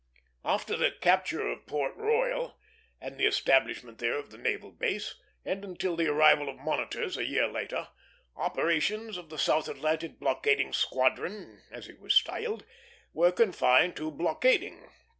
[0.43, 2.57] After the capture of Port Royal,
[2.99, 5.13] and the establishment there of the naval base,
[5.45, 7.87] and until the arrival of monitors a year later,
[8.35, 12.65] operations of the South Atlantic Blockading Squadron, as it was styled,
[13.13, 14.89] were confined to blockading.